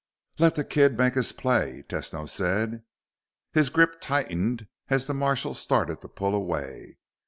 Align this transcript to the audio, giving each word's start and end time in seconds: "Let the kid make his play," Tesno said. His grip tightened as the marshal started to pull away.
"Let 0.39 0.55
the 0.55 0.63
kid 0.63 0.97
make 0.97 1.13
his 1.13 1.31
play," 1.31 1.83
Tesno 1.87 2.27
said. 2.27 2.81
His 3.53 3.69
grip 3.69 4.01
tightened 4.01 4.67
as 4.89 5.05
the 5.05 5.13
marshal 5.13 5.53
started 5.53 6.01
to 6.01 6.07
pull 6.07 6.33
away. 6.33 6.97